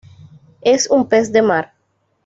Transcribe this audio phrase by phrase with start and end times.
[0.61, 1.73] Es un pez de mar.